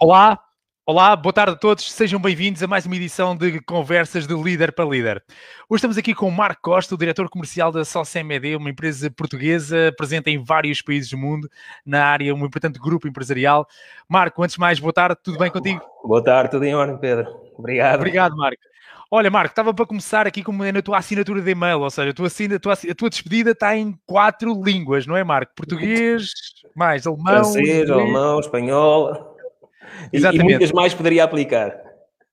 [0.00, 0.40] Olá,
[0.86, 4.72] olá, boa tarde a todos, sejam bem-vindos a mais uma edição de Conversas de Líder
[4.72, 5.22] para Líder.
[5.68, 9.92] Hoje estamos aqui com o Marco Costa, o diretor comercial da SOCMED, uma empresa portuguesa
[9.94, 11.50] presente em vários países do mundo,
[11.84, 13.66] na área, um importante grupo empresarial.
[14.08, 15.82] Marco, antes de mais, boa tarde, tudo bem contigo?
[16.02, 17.28] Boa tarde, tudo em ordem, Pedro.
[17.58, 17.96] Obrigado.
[17.96, 18.62] Obrigado, Marco.
[19.12, 22.14] Olha, Marco, estava para começar aqui com na tua assinatura de e-mail, ou seja, a
[22.14, 25.52] tua, a tua, a tua despedida está em quatro línguas, não é, Marco?
[25.56, 26.32] Português,
[26.76, 29.36] mais alemão, francês, alemão, espanhol.
[30.12, 30.44] Exatamente.
[30.44, 31.76] E, e muitas mais poderia aplicar.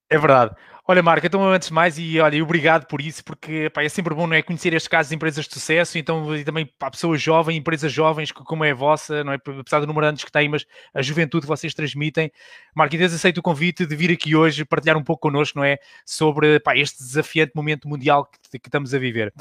[0.08, 0.56] É verdade.
[0.90, 4.16] Olha, Marco, então antes de mais, e olha, obrigado por isso, porque pá, é sempre
[4.16, 7.22] bom não é, conhecer estes casos de empresas de sucesso, então e também para pessoas
[7.22, 9.36] jovens, empresas jovens, como é a vossa, não é?
[9.36, 12.32] apesar do número de anos que têm, mas a juventude que vocês transmitem.
[12.74, 15.78] Marco, e aceito o convite de vir aqui hoje partilhar um pouco connosco, não é?
[16.06, 19.34] Sobre pá, este desafiante momento mundial que, que estamos a viver.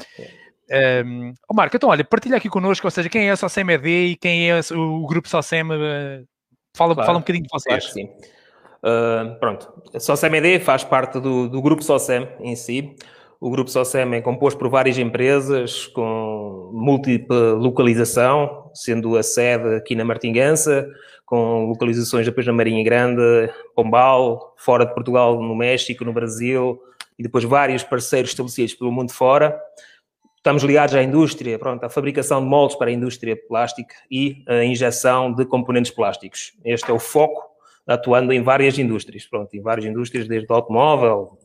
[1.05, 3.87] Um, oh Marco, então olha, partilha aqui connosco, ou seja, quem é a SOCEM ED
[3.87, 6.27] e quem é o grupo SOCEM, uh,
[6.75, 7.85] fala, claro, fala um bocadinho de vocês.
[7.85, 8.09] Claro sim.
[8.77, 12.95] Uh, pronto, a SOCEM-ED faz parte do, do grupo SOCEM em si.
[13.39, 19.95] O grupo SOCEM é composto por várias empresas com múltipla localização, sendo a sede aqui
[19.95, 20.87] na Martingança,
[21.25, 26.79] com localizações depois na Marinha Grande, Pombal, fora de Portugal, no México, no Brasil,
[27.17, 29.59] e depois vários parceiros estabelecidos pelo mundo fora.
[30.37, 34.63] Estamos ligados à indústria, pronto, à fabricação de moldes para a indústria plástica e a
[34.63, 36.53] injeção de componentes plásticos.
[36.63, 37.46] Este é o foco
[37.87, 41.37] atuando em várias indústrias, pronto, em várias indústrias, desde o automóvel,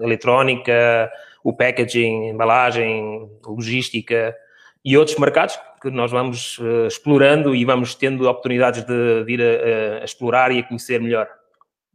[0.00, 1.10] eletrónica,
[1.42, 4.36] o packaging, embalagem, logística
[4.84, 10.00] e outros mercados que nós vamos uh, explorando e vamos tendo oportunidades de vir a,
[10.00, 11.28] a, explorar e a conhecer melhor.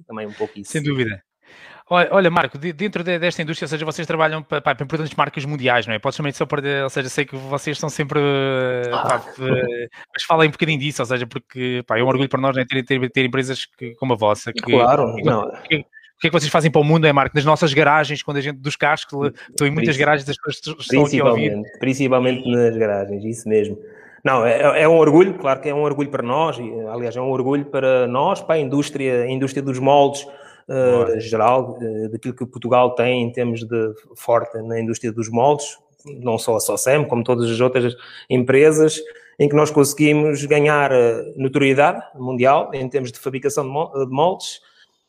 [0.07, 0.71] Também um pouco isso.
[0.71, 1.23] Sem dúvida.
[2.11, 5.93] Olha, Marco, dentro desta indústria, ou seja, vocês trabalham para, para importantes marcas mundiais, não
[5.93, 5.99] é?
[5.99, 8.19] Podes também só para, ou seja, sei que vocês estão sempre,
[8.91, 9.01] ah.
[9.01, 9.23] pá,
[10.13, 12.65] mas falem um bocadinho disso, ou seja, porque pá, é um orgulho para nós né,
[12.67, 14.51] ter, ter, ter empresas que, como a vossa.
[14.51, 15.51] Que, claro, que, não.
[15.63, 17.35] Que, o que é que vocês fazem para o mundo, é, Marco?
[17.35, 19.15] Nas nossas garagens, quando a gente, dos carros, que
[19.49, 21.61] estão em muitas garagens, as pessoas estão aqui a ouvir.
[21.79, 23.77] Principalmente nas garagens, isso mesmo.
[24.23, 27.21] Não, é, é, um orgulho, claro que é um orgulho para nós, e, aliás, é
[27.21, 30.25] um orgulho para nós, para a indústria, a indústria dos moldes,
[30.67, 35.77] uh, geral, uh, daquilo que Portugal tem em termos de forte na indústria dos moldes,
[36.05, 37.95] não só a SOSEM, como todas as outras
[38.29, 38.99] empresas,
[39.39, 44.61] em que nós conseguimos ganhar eh, notoriedade mundial em termos de fabricação de moldes.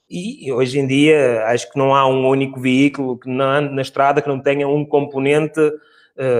[0.08, 3.82] E hoje em dia acho que não há um único veículo que não ande na
[3.82, 5.60] estrada que não tenha um componente,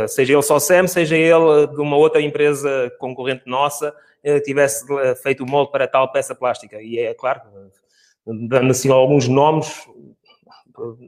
[0.09, 3.93] seja ele só SEM, seja ele de uma outra empresa concorrente nossa,
[4.45, 4.87] tivesse
[5.23, 6.81] feito o molde para tal peça plástica.
[6.81, 7.41] E é claro,
[8.27, 9.87] dando assim alguns nomes,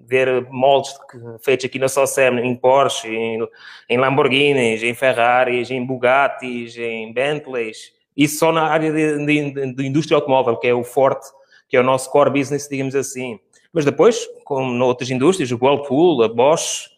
[0.06, 0.94] ver moldes
[1.42, 3.46] feitos aqui na SOCEM, em Porsche, em,
[3.88, 9.86] em Lamborghinis, em Ferraris, em Bugattis, em Bentleys, isso só na área de, de, de,
[9.86, 11.26] indústria automóvel, que é o forte,
[11.68, 13.38] que é o nosso core business, digamos assim.
[13.72, 16.88] Mas depois, como noutras indústrias, o Whirlpool, a Bosch,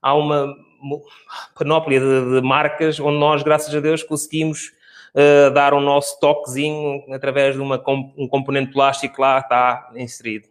[0.00, 0.54] há uma
[1.56, 4.72] panóplia de, de marcas onde nós, graças a Deus, conseguimos
[5.18, 7.82] uh, dar o nosso toquezinho através de uma,
[8.16, 10.46] um componente plástico lá está inserido.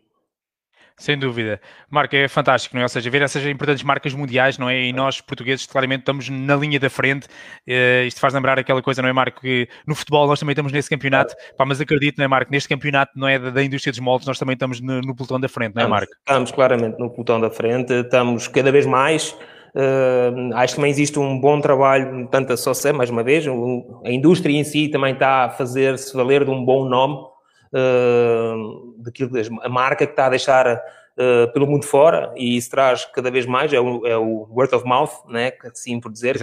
[0.99, 1.61] Sem dúvida.
[1.91, 2.85] Marco, é fantástico, não é?
[2.85, 4.85] Ou seja, ver essas importantes marcas mundiais, não é?
[4.85, 7.27] E nós, portugueses, claramente estamos na linha da frente.
[7.67, 9.41] Uh, isto faz lembrar aquela coisa, não é, Marco?
[9.41, 11.35] Que no futebol nós também estamos nesse campeonato.
[11.55, 12.51] Pá, mas acredito, não é, Marco?
[12.51, 13.37] Neste campeonato, não é?
[13.37, 15.87] Da, da indústria dos moldes, nós também estamos no, no pelotão da frente, não é,
[15.87, 16.11] Marco?
[16.11, 17.93] Estamos, estamos claramente no pelotão da frente.
[17.93, 19.37] Estamos cada vez mais
[19.77, 24.09] Uh, acho que também existe um bom trabalho, tanto a SOCE, mais uma vez, a
[24.09, 29.69] indústria em si também está a fazer-se valer de um bom nome, uh, daquilo, a
[29.69, 33.71] marca que está a deixar uh, pelo mundo fora, e isso traz cada vez mais,
[33.71, 36.39] é o, é o word of mouth, né, assim por dizer,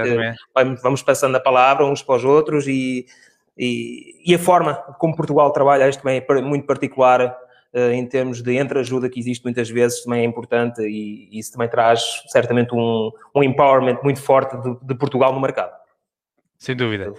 [0.80, 3.04] vamos passando a palavra uns para os outros e,
[3.58, 7.36] e, e a forma como Portugal trabalha, isto também é muito particular
[7.92, 12.22] em termos de entreajuda que existe muitas vezes também é importante e isso também traz
[12.28, 15.72] certamente um, um empowerment muito forte de, de Portugal no mercado.
[16.58, 17.12] Sem dúvida.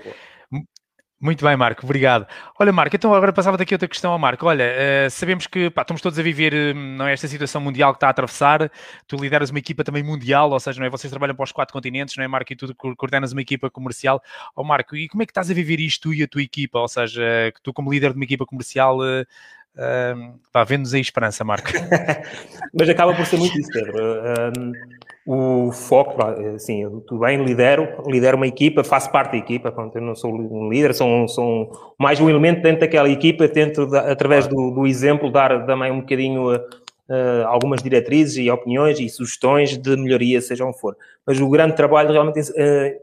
[1.19, 2.27] Muito bem, Marco, obrigado.
[2.59, 4.45] Olha, Marco, então agora passava daqui outra questão ao Marco.
[4.45, 7.93] Olha, uh, sabemos que pá, estamos todos a viver hum, não é, esta situação mundial
[7.93, 8.69] que está a atravessar.
[9.07, 11.73] Tu lideras uma equipa também mundial, ou seja, não é, vocês trabalham para os quatro
[11.73, 12.51] continentes, não é, Marco?
[12.51, 14.21] E tu coordenas uma equipa comercial.
[14.55, 16.41] Ó, oh, Marco, e como é que estás a viver isto tu e a tua
[16.41, 16.79] equipa?
[16.79, 17.23] Ou seja,
[17.55, 19.25] que tu, como líder de uma equipa comercial, uh,
[20.51, 21.69] Pá, vendo-nos aí esperança, Marco.
[22.73, 23.93] Mas acaba por ser muito isso, Pedro.
[25.25, 26.23] o foco,
[26.55, 30.33] assim, tudo bem, lidero, lidero uma equipa, faço parte da equipa, pronto, eu não sou
[30.33, 35.31] um líder, sou, sou mais um elemento dentro daquela equipa, tento, através do, do exemplo,
[35.31, 40.79] dar também um bocadinho uh, algumas diretrizes e opiniões e sugestões de melhoria, seja onde
[40.79, 40.95] for.
[41.25, 43.01] Mas o grande trabalho realmente uh,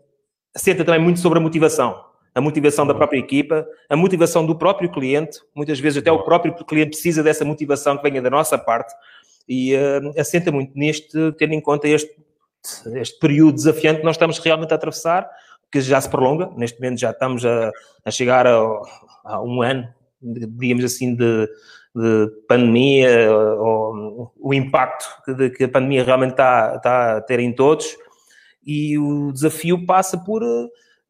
[0.55, 4.91] assenta também muito sobre a motivação a motivação da própria equipa, a motivação do próprio
[4.91, 5.41] cliente.
[5.55, 8.95] Muitas vezes até o próprio cliente precisa dessa motivação que venha da nossa parte
[9.49, 12.15] e uh, assenta muito neste, tendo em conta este,
[12.95, 15.29] este período desafiante que nós estamos realmente a atravessar,
[15.71, 16.51] que já se prolonga.
[16.57, 17.71] Neste momento já estamos a,
[18.05, 18.57] a chegar a,
[19.25, 19.89] a, um ano,
[20.23, 21.49] digamos assim, de,
[21.95, 27.53] de pandemia, ou, o impacto que, que, a pandemia realmente está, está a ter em
[27.53, 27.97] todos.
[28.65, 30.43] E o desafio passa por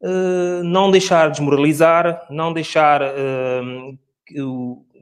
[0.03, 3.97] uh, não deixar desmoralizar, não deixar uh,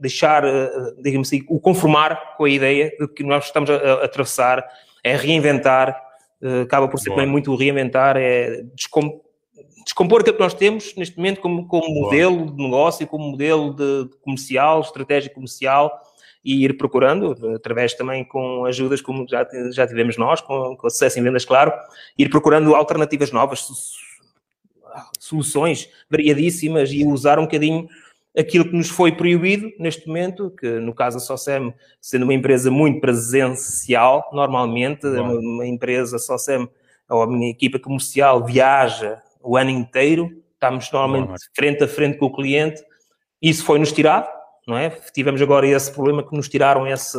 [0.02, 0.70] deixar, eh,
[1.00, 4.66] digamos assim, o conformar com a ideia de que nós estamos a, a atravessar,
[5.04, 5.96] é reinventar,
[6.42, 7.18] uh, acaba por ser Boa.
[7.18, 9.20] também muito reinventar, é descom
[9.84, 14.04] descompor aquilo que nós temos neste momento como, como modelo de negócio, como modelo de,
[14.10, 15.90] de comercial, estratégia comercial
[16.44, 21.18] e ir procurando, através também com ajudas como já, já tivemos nós, com, com acesso
[21.18, 21.72] em vendas, claro,
[22.16, 23.66] ir procurando alternativas novas,
[25.18, 27.88] soluções variadíssimas e usar um bocadinho
[28.36, 32.70] aquilo que nos foi proibido neste momento, que no caso a SOSEM, sendo uma empresa
[32.70, 35.38] muito presencial, normalmente, Bom.
[35.38, 36.68] uma empresa SOSEM,
[37.08, 42.16] ou a minha equipa comercial viaja o ano inteiro, estamos normalmente Bom, frente a frente
[42.16, 42.82] com o cliente,
[43.40, 44.28] isso foi-nos tirado,
[44.66, 44.90] não é?
[45.12, 47.18] Tivemos agora esse problema que nos tiraram esse,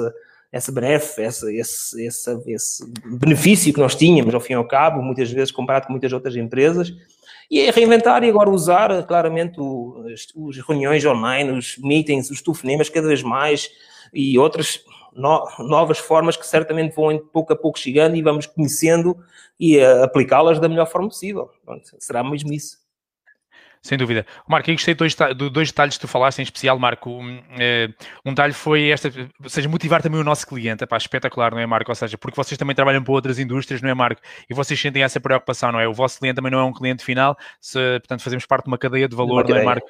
[0.52, 5.02] essa breve, esse, esse, esse, esse benefício que nós tínhamos, ao fim e ao cabo,
[5.02, 6.94] muitas vezes comparado com muitas outras empresas,
[7.54, 13.08] e é reinventar e agora usar claramente os, reuniões online, os meetings, os telefonemas cada
[13.08, 13.70] vez mais
[14.12, 14.84] e outras
[15.14, 19.16] no, novas formas que certamente vão pouco a pouco chegando e vamos conhecendo
[19.60, 21.48] e uh, aplicá-las da melhor forma possível.
[21.64, 22.83] Pronto, será mesmo isso.
[23.84, 24.26] Sem dúvida.
[24.48, 27.10] Marco, eu gostei de dois, de dois detalhes que tu falaste, em especial, Marco.
[27.10, 27.90] Um, eh,
[28.26, 29.12] um detalhe foi esta,
[29.44, 30.86] ou seja, motivar também o nosso cliente.
[30.86, 31.92] Epá, espetacular, não é, Marco?
[31.92, 34.22] Ou seja, porque vocês também trabalham para outras indústrias, não é, Marco?
[34.50, 35.88] E vocês sentem essa preocupação, não é?
[35.88, 38.78] O vosso cliente também não é um cliente final, se, portanto, fazemos parte de uma
[38.78, 39.86] cadeia de valor, não é, Marco?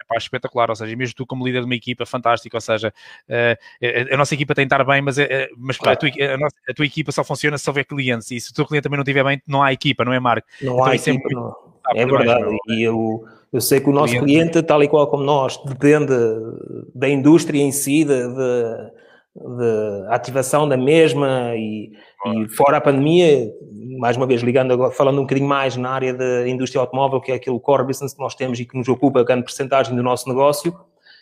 [0.00, 2.94] Epá, espetacular, ou seja, mesmo tu como líder de uma equipa, fantástico, ou seja,
[3.28, 5.22] uh, a, nossa equipa tem de estar bem, mas, uh,
[5.56, 5.94] mas claro.
[5.94, 8.54] a, tua, a, nossa, a, tua, equipa só funciona se houver clientes, e se o
[8.54, 10.46] teu cliente também não estiver bem, não há equipa, não é, Marco?
[10.60, 11.34] Não então, há é equipa, muito...
[11.34, 11.71] não.
[11.94, 15.22] É verdade, e eu eu sei que o nosso cliente, cliente tal e qual como
[15.22, 16.14] nós, depende
[16.94, 18.90] da indústria em si, de, de,
[19.36, 21.92] de ativação da mesma e,
[22.26, 23.52] e, fora a pandemia,
[23.98, 27.30] mais uma vez ligando agora, falando um bocadinho mais na área da indústria automóvel, que
[27.30, 30.26] é aquele core business que nós temos e que nos ocupa grande porcentagem do nosso
[30.30, 30.74] negócio,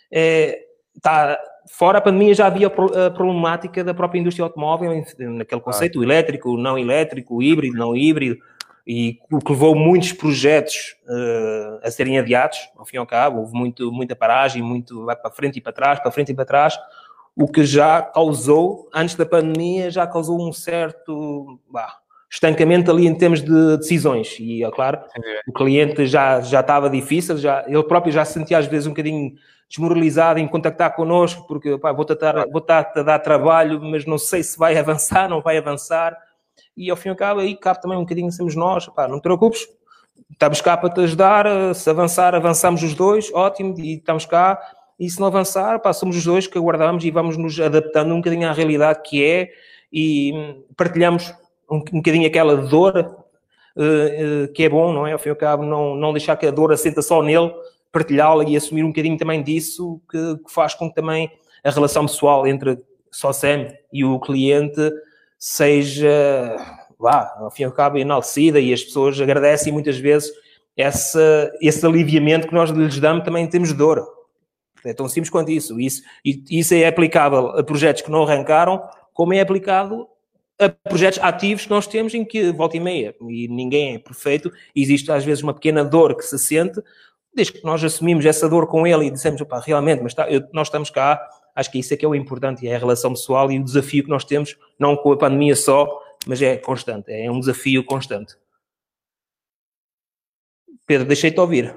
[0.08, 0.60] é,
[0.94, 1.36] está,
[1.68, 6.78] fora a pandemia já havia a problemática da própria indústria automóvel, naquele conceito, elétrico, não
[6.78, 8.38] elétrico, híbrido, não híbrido,
[8.86, 13.40] e o que levou muitos projetos uh, a serem adiados, ao fim e ao cabo,
[13.40, 16.44] houve muito, muita paragem, muito vai para frente e para trás, para frente e para
[16.44, 16.78] trás,
[17.36, 21.98] o que já causou, antes da pandemia, já causou um certo bah,
[22.30, 24.36] estancamento ali em termos de decisões.
[24.38, 25.00] E, é claro,
[25.48, 28.90] o cliente já, já estava difícil, já, ele próprio já se sentia às vezes um
[28.90, 29.34] bocadinho
[29.68, 32.14] desmoralizado em contactar connosco, porque vou-te
[32.50, 36.16] vou a dar trabalho, mas não sei se vai avançar, não vai avançar
[36.76, 39.18] e ao fim e ao cabo aí cabe também um bocadinho sermos nós, pá, não
[39.18, 39.66] te preocupes,
[40.30, 44.58] estamos cá para te ajudar, se avançar, avançamos os dois, ótimo, e estamos cá,
[44.98, 48.18] e se não avançar, pá, somos os dois que aguardamos e vamos nos adaptando um
[48.18, 49.50] bocadinho à realidade que é
[49.92, 51.34] e partilhamos
[51.70, 52.96] um, um bocadinho aquela dor
[53.76, 55.12] uh, uh, que é bom, não é?
[55.12, 57.50] Ao fim e ao cabo, não, não deixar que a dor assenta só nele,
[57.90, 61.30] partilhá-la e assumir um bocadinho também disso, que, que faz com que também
[61.64, 62.78] a relação pessoal entre
[63.10, 64.90] só Sam e o cliente
[65.40, 66.56] seja,
[66.98, 70.30] vá, ao fim e ao cabo, enaltecida e as pessoas agradecem muitas vezes
[70.76, 74.06] essa, esse aliviamento que nós lhes damos também em termos de dor.
[74.84, 75.80] É tão simples quanto isso.
[75.80, 78.82] Isso, isso é aplicável a projetos que não arrancaram,
[79.14, 80.06] como é aplicado
[80.58, 84.52] a projetos ativos que nós temos em que volta e meia, e ninguém é perfeito,
[84.76, 86.82] existe às vezes uma pequena dor que se sente,
[87.34, 90.66] desde que nós assumimos essa dor com ele e dissemos, realmente, mas está, eu, nós
[90.66, 91.18] estamos cá
[91.54, 94.04] Acho que isso é que é o importante, é a relação pessoal e o desafio
[94.04, 98.36] que nós temos, não com a pandemia só, mas é constante, é um desafio constante.
[100.86, 101.74] Pedro, deixei-te ouvir.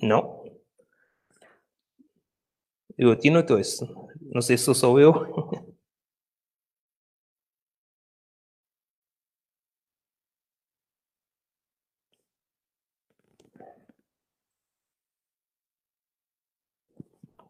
[0.00, 0.42] Não?
[2.98, 3.58] Eu a ti não estou.
[4.32, 5.12] Não sei se sou só eu.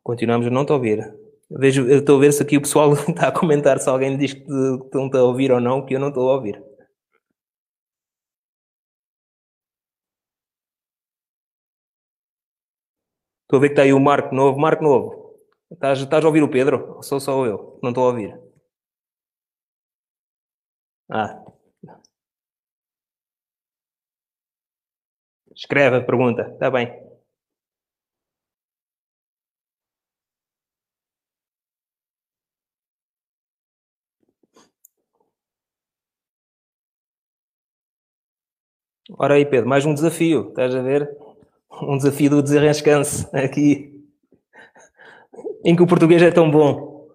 [0.03, 0.99] Continuamos eu não a ouvir.
[1.51, 4.41] Vejo, estou a ver se aqui o pessoal está a comentar se alguém diz que
[4.43, 6.63] estão a ouvir ou não, que eu não estou a ouvir.
[13.45, 14.59] Estou a ver que está aí o Marco Novo.
[14.59, 15.09] Marco Novo,
[15.71, 16.95] estás, estás a ouvir o Pedro?
[16.97, 17.79] Ou sou só eu?
[17.83, 18.33] Não estou a ouvir.
[21.09, 21.43] Ah.
[25.55, 27.12] Escreve a pergunta, está bem.
[39.19, 41.11] Ora aí, Pedro, mais um desafio, estás a ver?
[41.83, 43.93] Um desafio do desenrascance aqui,
[45.65, 47.09] em que o português é tão bom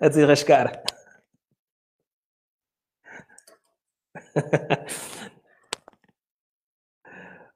[0.00, 0.82] a desenrascar.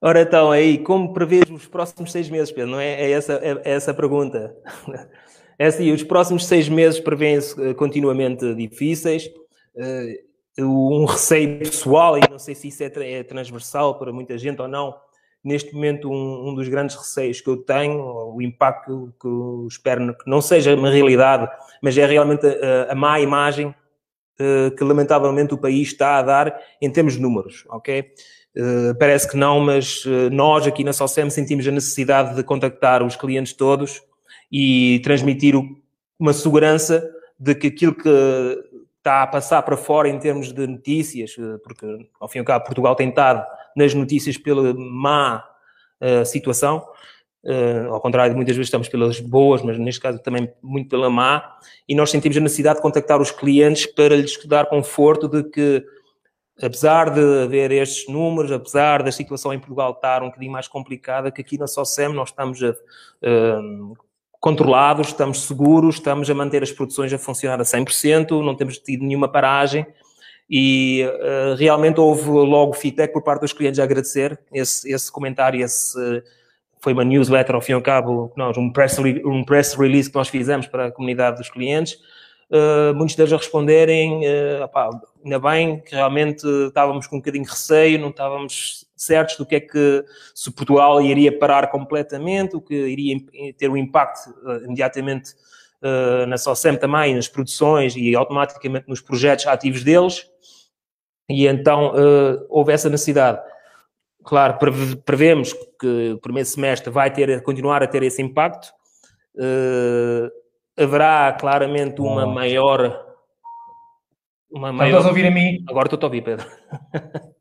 [0.00, 2.72] Ora então, aí, como prevês os próximos seis meses, Pedro?
[2.72, 4.56] Não é, é essa, é, é essa a pergunta.
[5.58, 9.26] É assim, os próximos seis meses prevêem-se eh, continuamente difíceis.
[9.76, 14.60] Uh, um receio pessoal, e não sei se isso é, é, transversal para muita gente
[14.60, 14.94] ou não,
[15.42, 18.00] neste momento um, um, dos grandes receios que eu tenho,
[18.34, 21.50] o impacto que eu espero que não seja uma realidade,
[21.82, 26.60] mas é realmente a, a má imagem uh, que lamentavelmente o país está a dar
[26.80, 28.12] em termos de números, ok?
[28.54, 33.02] Uh, parece que não, mas uh, nós aqui na SOCEM sentimos a necessidade de contactar
[33.02, 34.02] os clientes todos
[34.50, 35.64] e transmitir o,
[36.20, 37.02] uma segurança
[37.40, 38.08] de que aquilo que
[39.02, 41.84] está a passar para fora em termos de notícias, eh, porque
[42.20, 43.44] ao fim e ao cabo Portugal tem estado
[43.76, 45.44] nas notícias pela má
[46.00, 46.86] uh, situação,
[47.42, 51.56] uh, ao contrário, muitas vezes estamos pelas boas, mas neste caso também muito pela má,
[51.88, 55.84] e nós sentimos a necessidade de contactar os clientes para lhes dar conforto de que,
[56.62, 61.32] apesar de haver estes números, apesar da situação em Portugal estar um bocadinho mais complicada,
[61.32, 63.96] que aqui na SOCEM nós estamos a, uh,
[64.42, 69.04] controlados, estamos seguros, estamos a manter as produções a funcionar a 100%, não temos tido
[69.04, 69.86] nenhuma paragem.
[70.50, 75.64] E uh, realmente houve logo feedback por parte dos clientes a agradecer esse, esse comentário,
[75.64, 75.96] esse,
[76.80, 80.16] foi uma newsletter ao fim e ao cabo, nós, um, press, um press release que
[80.16, 81.94] nós fizemos para a comunidade dos clientes,
[82.50, 87.50] uh, muitos deles a responderem, uh, ainda bem que realmente estávamos com um bocadinho de
[87.50, 90.04] receio, não estávamos certos do que é que
[90.34, 93.16] se Portugal iria parar completamente, o que iria
[93.56, 95.32] ter um impacto uh, imediatamente
[95.82, 100.26] uh, na SOCEM também, nas produções e automaticamente nos projetos ativos deles.
[101.28, 103.40] E então uh, houve essa necessidade.
[104.24, 104.56] Claro,
[105.04, 108.72] prevemos que o primeiro semestre vai ter, continuar a ter esse impacto.
[110.78, 113.04] haverá claramente uma maior.
[114.48, 114.90] Uma maior...
[114.90, 115.64] Estás a ouvir a mim?
[115.68, 116.46] Agora estou a ouvir, Pedro.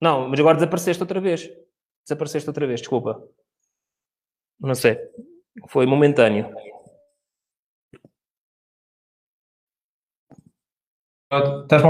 [0.00, 1.50] Não, mas agora desapareceste outra vez.
[2.04, 3.26] Desapareceste outra vez, desculpa.
[4.60, 4.98] Não sei.
[5.68, 6.54] Foi momentâneo.
[11.62, 11.82] Estás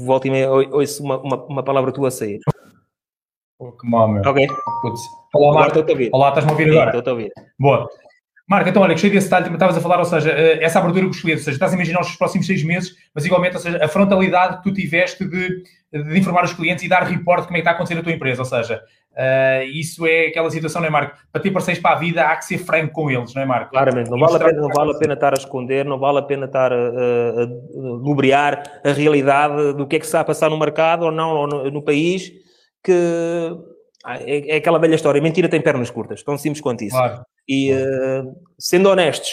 [0.00, 2.40] Volta e meia, ouço uma, uma, uma palavra tua a sair.
[3.58, 4.22] Oh, que mal, meu.
[4.22, 4.46] Ok.
[4.82, 5.00] Putz.
[5.34, 5.78] Olá, Marco.
[6.12, 6.96] Olá, estás-me a ouvir agora?
[6.96, 7.32] Estou a ouvir.
[7.58, 7.88] Boa.
[8.48, 11.04] Marco, então olha, gostei desse detalhe que estavas a falar, ou seja, eh, essa abertura
[11.04, 13.60] com os clientes, ou seja, estás a imaginar os próximos seis meses, mas igualmente, ou
[13.60, 15.62] seja, a frontalidade que tu tiveste de,
[15.92, 18.02] de informar os clientes e dar report de como é que está a acontecer a
[18.02, 21.18] tua empresa, ou seja, uh, isso é aquela situação, não é Marco?
[21.30, 23.70] Para ter parceiros para a vida há que ser franco com eles, não é Marco?
[23.70, 26.22] Claramente, não vale, a pena, não vale a pena estar a esconder, não vale a
[26.22, 30.24] pena estar a, a, a lubriar a realidade do que é que se está a
[30.24, 32.32] passar no mercado ou não ou no, no país,
[32.82, 32.92] que
[34.06, 36.96] é, é, aquela velha história, mentira tem pernas curtas, tão simples quanto isso.
[36.96, 37.22] Claro.
[37.48, 39.30] E uh, sendo honestos,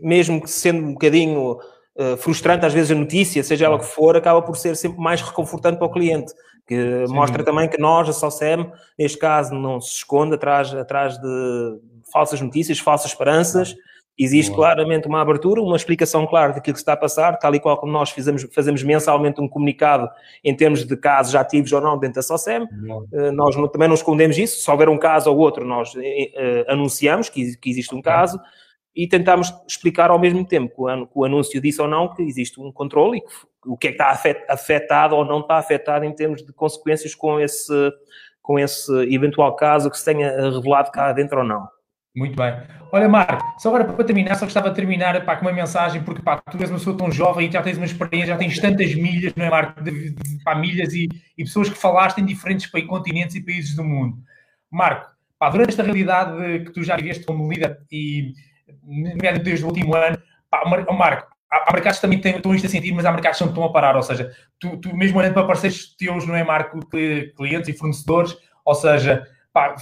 [0.00, 1.58] mesmo que sendo um bocadinho
[1.96, 5.20] uh, frustrante às vezes a notícia, seja ela que for, acaba por ser sempre mais
[5.20, 6.32] reconfortante para o cliente,
[6.66, 7.14] que Sim.
[7.14, 11.80] mostra também que nós, a SOCEM, neste caso, não se esconde atrás, atrás de
[12.12, 13.74] falsas notícias, falsas esperanças.
[14.18, 14.68] Existe Boa.
[14.68, 17.92] claramente uma abertura, uma explicação clara daquilo que está a passar, tal e qual como
[17.92, 20.08] nós fizemos, fazemos mensalmente um comunicado
[20.42, 22.62] em termos de casos ativos ou não dentro da SOCEM.
[22.62, 24.62] Uh, nós não, também não escondemos isso.
[24.62, 26.00] Se houver um caso ou outro, nós uh,
[26.66, 28.40] anunciamos que, que, existe um caso
[28.94, 32.72] e tentamos explicar ao mesmo tempo, com o anúncio disso ou não, que existe um
[32.72, 33.28] controle e que,
[33.66, 34.18] o que é que está
[34.48, 37.92] afetado ou não está afetado em termos de consequências com esse,
[38.40, 41.75] com esse eventual caso que se tenha revelado cá dentro ou não.
[42.16, 42.54] Muito bem.
[42.90, 46.22] Olha, Marco, só agora para terminar, só gostava de terminar pá, com uma mensagem, porque
[46.22, 48.94] pá, tu és uma pessoa tão jovem e já tens uma experiência, já tens tantas
[48.94, 49.82] milhas, não é, Marco?
[49.82, 53.84] De, de, pá, milhas e, e, pessoas que falaste em diferentes continentes e países do
[53.84, 54.16] mundo.
[54.70, 58.32] Marco, pá, durante esta realidade que tu já viveste como líder e
[59.44, 60.16] desde o último ano,
[60.48, 63.50] pá, Marco, há, mercados que também estão isto a sentir, mas há mercados que não
[63.50, 66.80] estão a parar, ou seja, tu, tu mesmo olhando para parceiros teus, não é, Marco,
[67.36, 69.74] clientes e fornecedores, ou seja, pá,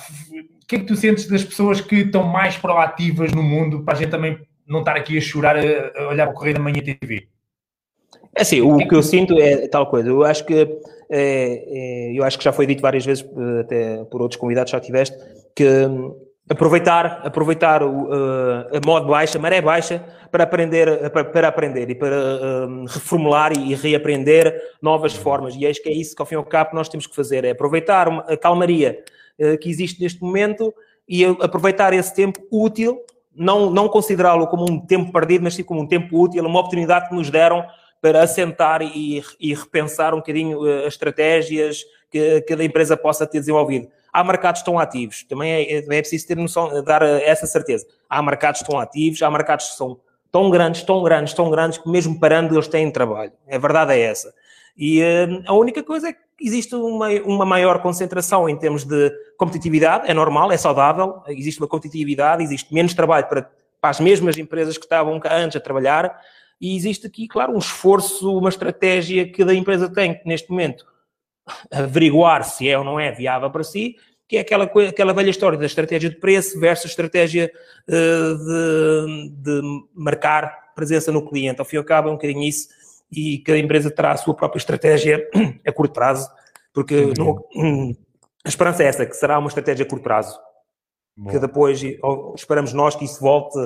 [0.64, 3.94] o que é que tu sentes das pessoas que estão mais proativas no mundo para
[3.94, 6.82] a gente também não estar aqui a chorar, a, olhar para o Correio da Manhã
[6.82, 7.28] TV?
[8.34, 10.08] É assim, o que, eu sinto é tal coisa.
[10.08, 10.68] Eu acho que é,
[11.10, 13.24] é, eu acho que já foi dito várias vezes,
[13.60, 15.14] até por outros convidados já tiveste,
[15.54, 15.68] que
[16.48, 21.94] aproveitar, aproveitar o, uh, a modo baixa, maré baixa, para aprender, para, para aprender e
[21.94, 25.54] para uh, reformular e, e, reaprender novas formas.
[25.56, 27.44] E acho que é isso que, ao fim e ao cabo, nós temos que fazer,
[27.44, 29.04] é aproveitar a calmaria
[29.60, 30.72] que existe neste momento
[31.08, 33.00] e aproveitar esse tempo útil,
[33.34, 37.08] não, não considerá-lo como um tempo perdido, mas sim como um tempo útil, uma oportunidade
[37.08, 37.64] que nos deram
[38.00, 43.88] para assentar e, e repensar um bocadinho as estratégias que cada empresa possa ter desenvolvido
[44.14, 45.24] há mercados tão ativos.
[45.24, 47.84] Também é, é preciso ter noção, dar essa certeza.
[48.08, 49.98] Há mercados tão ativos, há mercados que são
[50.30, 53.32] tão grandes, tão grandes, tão grandes, que mesmo parando eles têm trabalho.
[53.50, 54.32] A verdade é essa.
[54.76, 59.10] E uh, a única coisa é que existe uma, uma maior concentração em termos de
[59.36, 63.50] competitividade, é normal, é saudável, existe uma competitividade, existe menos trabalho para,
[63.80, 66.20] para as mesmas empresas que estavam cá antes a trabalhar,
[66.60, 70.86] e existe aqui, claro, um esforço, uma estratégia que a empresa tem neste momento
[71.70, 75.58] averiguar se é ou não é viável para si, que é aquela, aquela velha história
[75.58, 77.52] da estratégia de preço versus estratégia
[77.88, 79.62] uh, de, de,
[79.94, 81.60] marcar presença no cliente.
[81.60, 82.68] Ao fim e ao cabo é um bocadinho isso
[83.14, 85.28] e cada empresa terá a sua própria estratégia
[85.66, 86.28] a curto prazo,
[86.72, 87.94] porque uhum.
[88.44, 90.38] a esperança é essa, que será uma estratégia a curto prazo.
[91.16, 91.30] Bom.
[91.30, 91.80] Que depois
[92.34, 93.58] esperamos nós que isso volte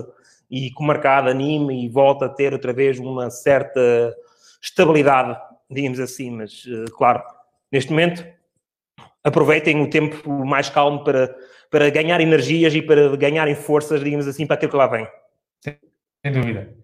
[0.50, 4.14] e que o mercado anime e volte a ter outra vez uma certa
[4.62, 5.38] estabilidade,
[5.70, 7.22] digamos assim, mas uh, claro,
[7.70, 8.26] Neste momento,
[9.22, 11.34] aproveitem o tempo mais calmo para,
[11.70, 15.06] para ganhar energias e para ganharem forças, digamos assim, para aquilo que lá vem.
[15.60, 16.74] Sem dúvida.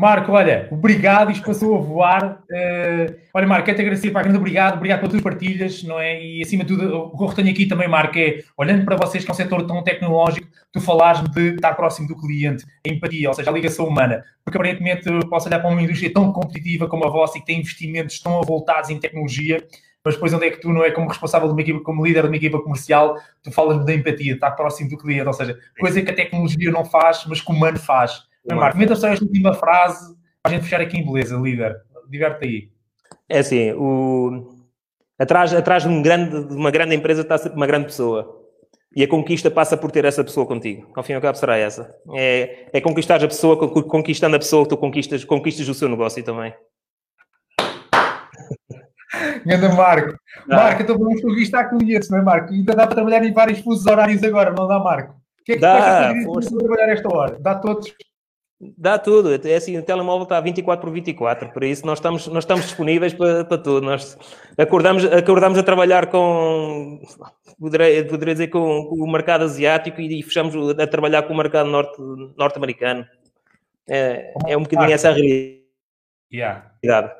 [0.00, 2.42] Marco, olha, obrigado, isto passou a voar.
[2.50, 6.24] Uh, olha, Marco, quero-te agradecer, para grande obrigado, obrigado pelas tuas partilhas, não é?
[6.24, 9.22] E acima de tudo, o que eu retenho aqui também, Marco, é olhando para vocês,
[9.22, 13.28] que é um setor tão tecnológico, tu falares de estar próximo do cliente, a empatia,
[13.28, 17.06] ou seja, a ligação humana, porque aparentemente posso olhar para uma indústria tão competitiva como
[17.06, 19.62] a vossa e que tem investimentos tão avultados em tecnologia
[20.02, 22.22] mas depois onde é que tu não é como responsável de uma equipa, como líder
[22.22, 26.00] de uma equipa comercial, tu falas da empatia, estar próximo do cliente, ou seja, coisa
[26.00, 28.29] que a tecnologia não faz, mas que o humano faz.
[28.44, 31.76] Não, Marco, comenta só esta última frase para a gente fechar aqui em beleza, líder.
[32.08, 32.70] Diverte aí.
[33.28, 34.66] É assim, o...
[35.18, 38.38] atrás, atrás de, um grande, de uma grande empresa está sempre uma grande pessoa.
[38.94, 40.90] E a conquista passa por ter essa pessoa contigo.
[40.96, 41.94] Ao fim e ao cabo será essa.
[42.16, 46.24] É, é conquistar a pessoa, conquistando a pessoa que tu conquistas, conquistas o seu negócio
[46.24, 46.52] também.
[49.46, 50.16] Grande Marco.
[50.50, 50.56] Ah.
[50.56, 52.52] Marco, então vamos conquistar clientes, não é, Marco?
[52.52, 55.14] Ainda dá para trabalhar em vários fusos horários agora, não dá, Marco?
[55.40, 57.38] O que é que dá, tu fazer para trabalhar esta hora?
[57.38, 57.94] Dá todos?
[58.60, 59.40] Dá tudo.
[59.48, 63.14] É assim, o telemóvel está 24 por 24, por isso nós estamos, nós estamos disponíveis
[63.14, 63.86] para, para tudo.
[63.86, 64.18] Nós
[64.58, 67.00] acordamos, acordamos a trabalhar com,
[67.58, 71.70] poderia, poderia dizer, com, com, o mercado asiático e, fechamos a trabalhar com o mercado
[71.70, 71.96] norte,
[72.36, 73.06] norte-americano.
[73.88, 75.60] É, é um bocadinho essa a realidade.
[76.32, 77.19] Yeah.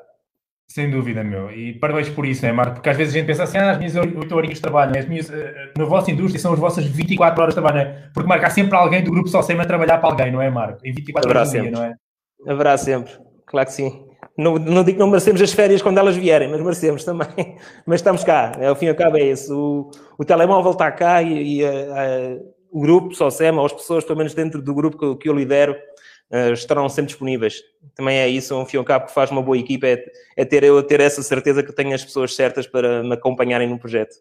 [0.73, 1.51] Sem dúvida, meu.
[1.51, 2.75] E parabéns por isso, né, Marco?
[2.75, 4.99] Porque às vezes a gente pensa assim, ah, as minhas 8 horinhas de trabalho, né?
[4.99, 5.33] as minhas, uh,
[5.77, 8.09] na vossa indústria são as vossas 24 horas de trabalho, né?
[8.13, 10.79] Porque, Marco, há sempre alguém do grupo só a trabalhar para alguém, não é, Marco?
[10.85, 11.95] Em 24 Haverá horas do dia, não é?
[12.47, 13.11] Haverá sempre,
[13.45, 14.05] claro que sim.
[14.37, 17.27] Não, não digo que não merecemos as férias quando elas vierem, mas merecemos também.
[17.85, 19.53] Mas estamos cá, ao fim e ao cabo é isso.
[19.53, 21.65] O, o telemóvel está cá e, e
[22.71, 25.75] o grupo, só SEMA, as pessoas, pelo menos dentro do grupo que, que eu lidero,
[26.31, 27.61] uh, estarão sempre disponíveis.
[27.95, 30.03] Também é isso, um fio cabo que faz uma boa equipa, é,
[30.37, 33.77] é, ter eu ter essa certeza que tenho as pessoas certas para me acompanharem no
[33.77, 34.15] projeto.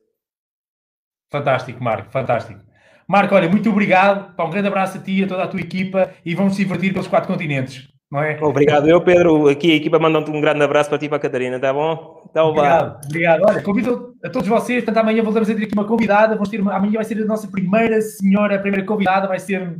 [1.30, 2.60] Fantástico, Marco, fantástico.
[3.06, 6.10] Marco, olha, muito obrigado, um grande abraço a ti e a toda a tua equipa
[6.24, 8.38] e vamos se divertir pelos quatro continentes, não é?
[8.40, 11.20] Obrigado, eu, Pedro, aqui a equipa manda-te um grande abraço para ti e para a
[11.20, 12.24] Catarina, tá bom?
[12.30, 13.00] Então, obrigado, vá.
[13.04, 13.42] obrigado.
[13.42, 16.60] Olha, convido a todos vocês, portanto, amanhã voltamos a ter aqui uma convidada, vamos ter,
[16.60, 19.76] amanhã vai ser a nossa primeira senhora, a primeira convidada, vai ser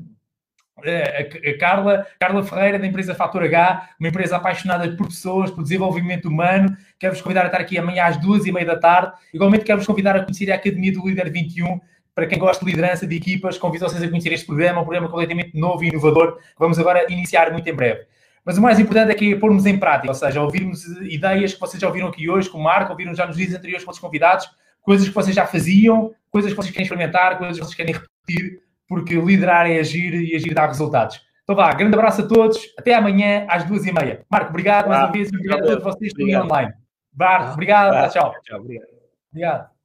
[0.84, 6.28] a Carla, Carla Ferreira, da empresa Fator H, uma empresa apaixonada por pessoas, por desenvolvimento
[6.28, 6.76] humano.
[6.98, 9.12] Quero-vos convidar a estar aqui amanhã às duas e meia da tarde.
[9.32, 11.80] Igualmente, quero-vos convidar a conhecer a Academia do Líder 21.
[12.14, 15.08] Para quem gosta de liderança de equipas, convido vocês a conhecer este programa, um programa
[15.08, 18.00] completamente novo e inovador, que vamos agora iniciar muito em breve.
[18.44, 21.60] Mas o mais importante é que é pormos em prática, ou seja, ouvirmos ideias que
[21.60, 23.98] vocês já ouviram aqui hoje com o Marco, ouviram já nos dias anteriores com os
[23.98, 24.48] convidados,
[24.82, 28.60] coisas que vocês já faziam, coisas que vocês querem experimentar, coisas que vocês querem repetir,
[28.90, 31.24] porque liderar é agir e agir dá resultados.
[31.44, 34.26] Então vá, grande abraço a todos, até amanhã às duas e meia.
[34.28, 36.72] Marco, obrigado mais uma vez e obrigado a todos vocês que estão online.
[37.16, 38.34] Marco, obrigado, tchau.
[38.42, 38.88] Tchau, obrigado.
[39.30, 39.79] Obrigado.